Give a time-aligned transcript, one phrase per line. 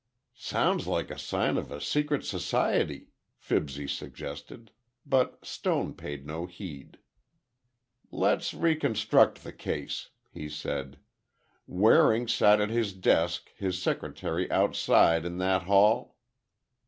[0.33, 4.71] "Sounds like a sign of a secret society," Fibsy suggested,
[5.05, 6.97] but Stone paid no heed.
[8.09, 10.97] "Let's reconstruct the case," he said;
[11.67, 16.15] "Waring sat at his desk his secretary outside in that hall?"